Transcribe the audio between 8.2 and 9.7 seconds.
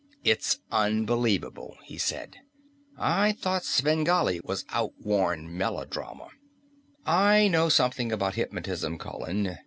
hypnotism, Colin.